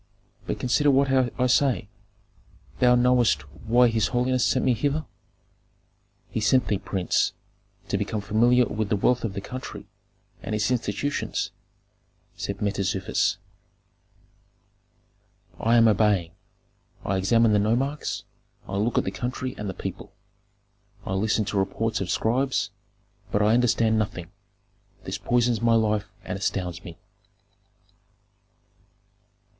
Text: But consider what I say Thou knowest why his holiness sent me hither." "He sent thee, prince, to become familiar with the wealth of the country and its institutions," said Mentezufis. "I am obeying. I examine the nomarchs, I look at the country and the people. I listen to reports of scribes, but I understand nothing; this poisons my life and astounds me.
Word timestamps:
But 0.47 0.59
consider 0.59 0.89
what 0.89 1.11
I 1.11 1.45
say 1.45 1.87
Thou 2.79 2.95
knowest 2.95 3.43
why 3.51 3.87
his 3.87 4.07
holiness 4.07 4.43
sent 4.43 4.65
me 4.65 4.73
hither." 4.73 5.05
"He 6.31 6.39
sent 6.39 6.67
thee, 6.69 6.79
prince, 6.79 7.33
to 7.87 7.99
become 7.99 8.19
familiar 8.19 8.65
with 8.65 8.89
the 8.89 8.95
wealth 8.95 9.23
of 9.23 9.33
the 9.33 9.41
country 9.41 9.85
and 10.41 10.55
its 10.55 10.71
institutions," 10.71 11.51
said 12.35 12.63
Mentezufis. 12.63 13.37
"I 15.59 15.75
am 15.75 15.87
obeying. 15.87 16.31
I 17.05 17.17
examine 17.17 17.53
the 17.53 17.59
nomarchs, 17.59 18.23
I 18.67 18.77
look 18.77 18.97
at 18.97 19.03
the 19.03 19.11
country 19.11 19.53
and 19.55 19.69
the 19.69 19.75
people. 19.75 20.11
I 21.05 21.13
listen 21.13 21.45
to 21.45 21.59
reports 21.59 22.01
of 22.01 22.09
scribes, 22.09 22.71
but 23.31 23.43
I 23.43 23.53
understand 23.53 23.99
nothing; 23.99 24.31
this 25.03 25.19
poisons 25.19 25.61
my 25.61 25.75
life 25.75 26.09
and 26.23 26.39
astounds 26.39 26.83
me. 26.83 26.97